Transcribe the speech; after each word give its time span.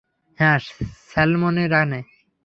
হ্যাঁ, 0.39 0.59
স্যালমনে 1.09 1.65
রানে। 1.67 1.99